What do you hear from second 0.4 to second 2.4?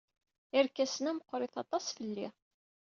Irkasen-a meɣɣrit aṭas fell-i.